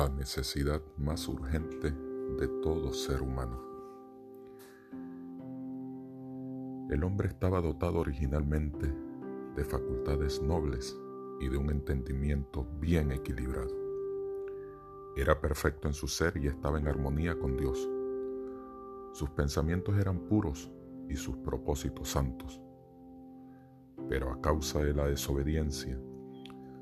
[0.00, 3.60] la necesidad más urgente de todo ser humano.
[6.88, 8.90] El hombre estaba dotado originalmente
[9.54, 10.98] de facultades nobles
[11.38, 13.76] y de un entendimiento bien equilibrado.
[15.16, 17.86] Era perfecto en su ser y estaba en armonía con Dios.
[19.12, 20.72] Sus pensamientos eran puros
[21.10, 22.58] y sus propósitos santos.
[24.08, 26.00] Pero a causa de la desobediencia,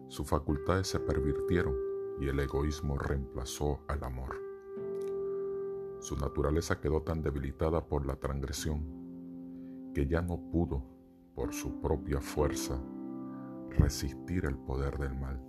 [0.06, 1.87] sus facultades se pervirtieron
[2.20, 4.36] y el egoísmo reemplazó al amor.
[6.00, 10.84] Su naturaleza quedó tan debilitada por la transgresión que ya no pudo,
[11.34, 12.80] por su propia fuerza,
[13.70, 15.40] resistir el poder del mal.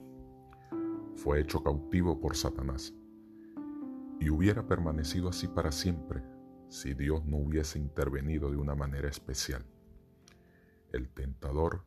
[1.16, 2.94] Fue hecho cautivo por Satanás
[4.20, 6.24] y hubiera permanecido así para siempre
[6.70, 9.66] si Dios no hubiese intervenido de una manera especial.
[10.92, 11.86] El tentador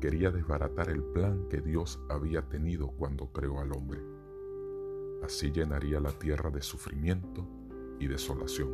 [0.00, 4.00] quería desbaratar el plan que Dios había tenido cuando creó al hombre.
[5.22, 7.46] Así llenaría la tierra de sufrimiento
[7.98, 8.70] y desolación,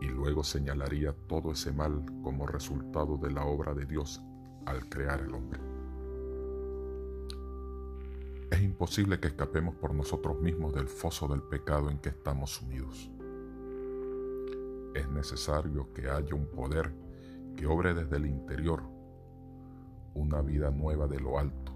[0.00, 4.22] y luego señalaría todo ese mal como resultado de la obra de Dios
[4.66, 5.60] al crear al hombre.
[8.50, 13.10] Es imposible que escapemos por nosotros mismos del foso del pecado en que estamos sumidos.
[14.94, 16.92] Es necesario que haya un poder
[17.56, 18.91] que obre desde el interior
[20.14, 21.72] una vida nueva de lo alto,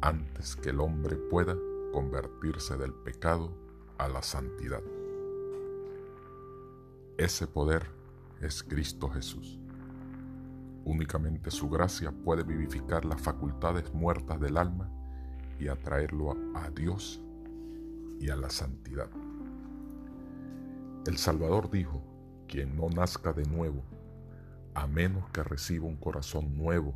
[0.00, 1.56] antes que el hombre pueda
[1.92, 3.52] convertirse del pecado
[3.98, 4.82] a la santidad.
[7.18, 7.86] Ese poder
[8.40, 9.58] es Cristo Jesús.
[10.84, 14.90] Únicamente su gracia puede vivificar las facultades muertas del alma
[15.60, 17.20] y atraerlo a Dios
[18.18, 19.08] y a la santidad.
[21.06, 22.02] El Salvador dijo,
[22.48, 23.82] quien no nazca de nuevo
[24.74, 26.94] a menos que reciba un corazón nuevo,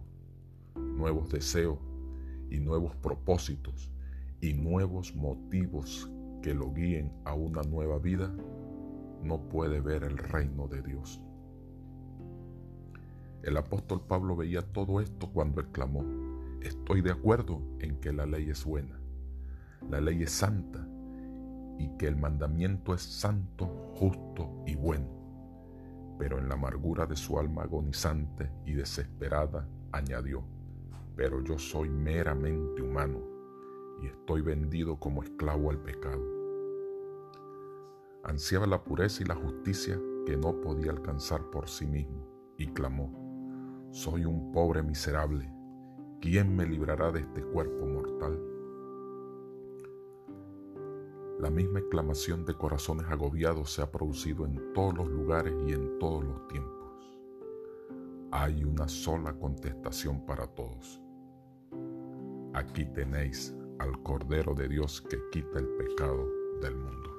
[0.74, 1.78] nuevos deseos
[2.50, 3.90] y nuevos propósitos
[4.40, 6.10] y nuevos motivos
[6.42, 8.32] que lo guíen a una nueva vida,
[9.22, 11.20] no puede ver el reino de Dios.
[13.42, 16.04] El apóstol Pablo veía todo esto cuando exclamó,
[16.62, 18.98] estoy de acuerdo en que la ley es buena,
[19.90, 20.86] la ley es santa
[21.78, 25.15] y que el mandamiento es santo, justo y bueno
[26.18, 30.44] pero en la amargura de su alma agonizante y desesperada añadió,
[31.14, 33.20] pero yo soy meramente humano
[34.02, 36.22] y estoy vendido como esclavo al pecado.
[38.24, 42.26] Ansiaba la pureza y la justicia que no podía alcanzar por sí mismo
[42.58, 45.50] y clamó, soy un pobre miserable,
[46.20, 48.55] ¿quién me librará de este cuerpo mortal?
[51.38, 55.98] La misma exclamación de corazones agobiados se ha producido en todos los lugares y en
[55.98, 57.20] todos los tiempos.
[58.30, 60.98] Hay una sola contestación para todos.
[62.54, 66.26] Aquí tenéis al Cordero de Dios que quita el pecado
[66.62, 67.10] del mundo.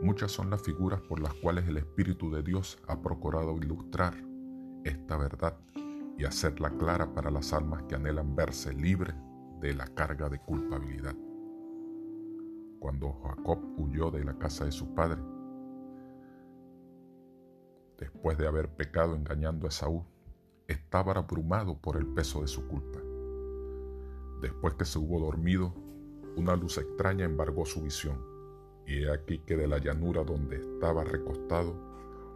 [0.00, 4.14] Muchas son las figuras por las cuales el Espíritu de Dios ha procurado ilustrar
[4.82, 5.58] esta verdad
[6.16, 9.14] y hacerla clara para las almas que anhelan verse libres
[9.62, 11.14] de la carga de culpabilidad.
[12.80, 15.22] Cuando Jacob huyó de la casa de su padre,
[17.96, 20.04] después de haber pecado engañando a Esaú,
[20.66, 22.98] estaba abrumado por el peso de su culpa.
[24.40, 25.72] Después que se hubo dormido,
[26.36, 28.20] una luz extraña embargó su visión,
[28.84, 31.76] y he aquí que de la llanura donde estaba recostado,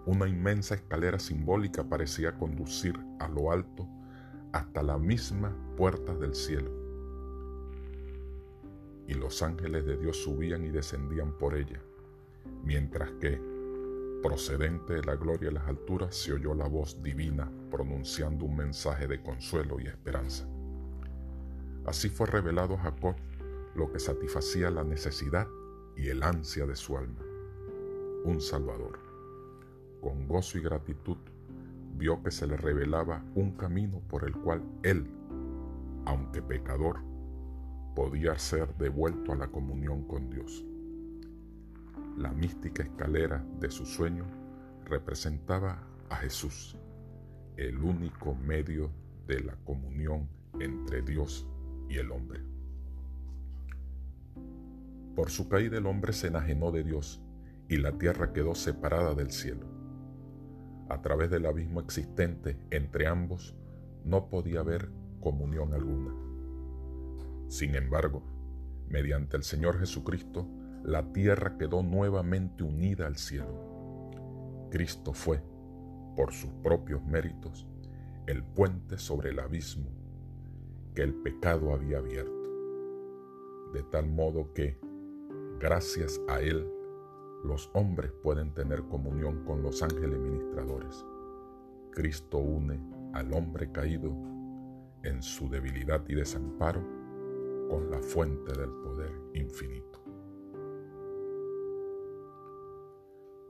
[0.07, 3.89] una inmensa escalera simbólica parecía conducir a lo alto
[4.53, 6.86] hasta la misma puerta del cielo
[9.09, 11.81] y los ángeles de Dios subían y descendían por ella,
[12.65, 13.41] mientras que,
[14.23, 19.07] procedente de la gloria de las alturas, se oyó la voz divina pronunciando un mensaje
[19.07, 20.49] de consuelo y esperanza.
[21.85, 23.15] Así fue revelado a Jacob
[23.77, 25.47] lo que satisfacía la necesidad
[25.97, 27.23] y el ansia de su alma,
[28.25, 28.99] un Salvador.
[30.01, 31.19] Con gozo y gratitud
[31.97, 35.07] vio que se le revelaba un camino por el cual él,
[36.05, 37.01] aunque pecador,
[37.97, 40.63] podía ser devuelto a la comunión con Dios.
[42.19, 44.27] La mística escalera de su sueño
[44.85, 46.77] representaba a Jesús,
[47.57, 48.91] el único medio
[49.27, 50.29] de la comunión
[50.61, 51.49] entre Dios
[51.89, 52.43] y el hombre.
[55.15, 57.23] Por su caída el hombre se enajenó de Dios
[57.67, 59.67] y la tierra quedó separada del cielo.
[60.91, 63.57] A través del abismo existente entre ambos
[64.05, 64.91] no podía haber
[65.21, 66.26] comunión alguna.
[67.49, 68.23] Sin embargo,
[68.89, 70.49] mediante el Señor Jesucristo,
[70.83, 74.11] la tierra quedó nuevamente unida al cielo.
[74.71, 75.43] Cristo fue,
[76.17, 77.67] por sus propios méritos,
[78.27, 79.91] el puente sobre el abismo
[80.95, 82.33] que el pecado había abierto.
[83.73, 84.79] de tal modo que,
[85.59, 86.67] gracias a Él,
[87.45, 91.05] los hombres pueden tener comunión con los ángeles ministradores.
[91.93, 92.81] Cristo une
[93.13, 94.17] al hombre caído
[95.03, 96.96] en su debilidad y desamparo
[97.69, 100.01] con la fuente del poder infinito.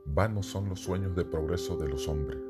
[0.05, 2.41] Vanos son los sueños de progreso de los hombres,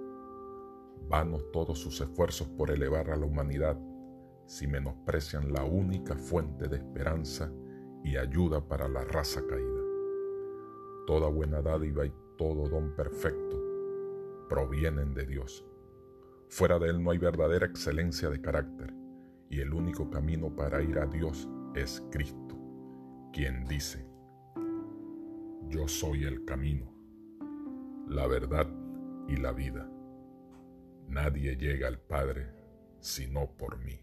[1.10, 3.78] vanos todos sus esfuerzos por elevar a la humanidad
[4.46, 7.52] si menosprecian la única fuente de esperanza
[8.04, 9.82] y ayuda para la raza caída.
[11.06, 13.58] Toda buena dádiva y todo don perfecto
[14.48, 15.66] provienen de Dios.
[16.48, 18.94] Fuera de Él no hay verdadera excelencia de carácter
[19.50, 21.50] y el único camino para ir a Dios
[21.82, 22.58] es Cristo,
[23.32, 24.06] quien dice,
[25.70, 26.92] yo soy el camino,
[28.08, 28.68] la verdad
[29.28, 29.90] y la vida.
[31.08, 32.52] Nadie llega al Padre
[33.00, 34.00] sino por mí.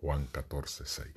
[0.00, 1.14] Juan 14, 6.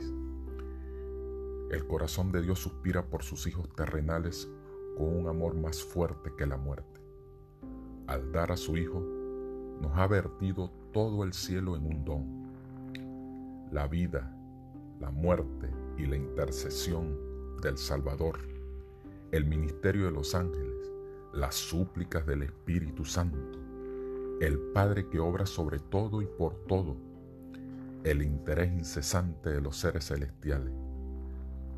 [1.72, 4.50] El corazón de Dios suspira por sus hijos terrenales
[4.98, 7.00] con un amor más fuerte que la muerte.
[8.08, 9.00] Al dar a su Hijo,
[9.80, 13.70] nos ha vertido todo el cielo en un don.
[13.72, 14.36] La vida,
[15.00, 17.18] la muerte y la intercesión
[17.62, 18.40] del Salvador,
[19.32, 20.92] el ministerio de los ángeles,
[21.34, 23.60] las súplicas del Espíritu Santo,
[24.42, 26.98] el Padre que obra sobre todo y por todo,
[28.04, 30.74] el interés incesante de los seres celestiales.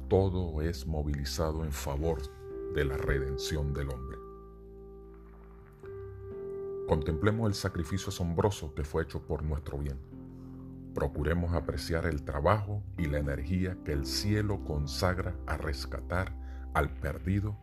[0.07, 2.21] Todo es movilizado en favor
[2.74, 4.17] de la redención del hombre.
[6.88, 10.11] Contemplemos el sacrificio asombroso que fue hecho por nuestro bien.
[10.93, 16.35] Procuremos apreciar el trabajo y la energía que el cielo consagra a rescatar
[16.73, 17.57] al perdido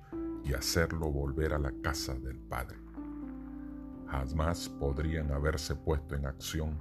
[0.44, 2.78] y hacerlo volver a la casa del Padre.
[4.06, 6.78] Jamás podrían haberse puesto en acción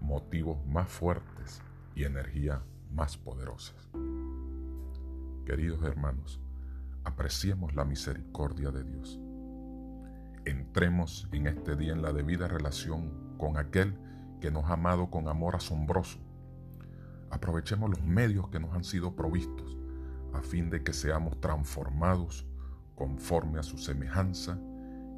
[0.00, 1.60] motivos más fuertes
[1.94, 3.90] y energía más poderosas.
[5.44, 6.40] Queridos hermanos,
[7.04, 9.20] apreciemos la misericordia de Dios.
[10.46, 13.94] Entremos en este día en la debida relación con aquel
[14.40, 16.18] que nos ha amado con amor asombroso.
[17.30, 19.76] Aprovechemos los medios que nos han sido provistos
[20.32, 22.46] a fin de que seamos transformados
[22.94, 24.58] conforme a su semejanza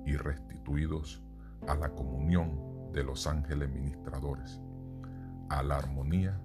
[0.07, 1.23] y restituidos
[1.67, 4.61] a la comunión de los ángeles ministradores,
[5.49, 6.41] a la armonía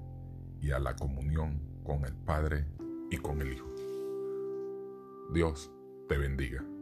[0.62, 2.68] y a la comunión con el Padre
[3.10, 3.70] y con el Hijo.
[5.34, 5.72] Dios
[6.08, 6.75] te bendiga.